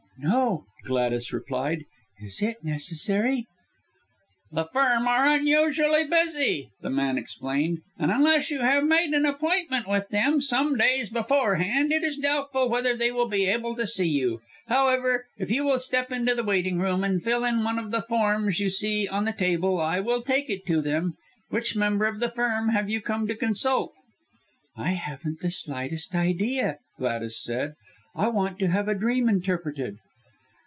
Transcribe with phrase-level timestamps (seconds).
[0.23, 1.85] "No," Gladys replied.
[2.21, 3.47] "Is it necessary?
[4.51, 9.87] "The firm are unusually busy," the man explained, "and unless you have made an appointment
[9.89, 14.09] with them some days beforehand, it is doubtful whether they will be able to see
[14.09, 14.41] you.
[14.67, 18.03] However, if you will step into the waiting room and fill in one of the
[18.03, 21.15] forms you see on the table, I will take it to them.
[21.49, 23.91] Which member of the firm have you come to consult?"
[24.77, 27.73] "I haven't the slightest idea," Gladys said.
[28.15, 29.97] "I want to have a dream interpreted."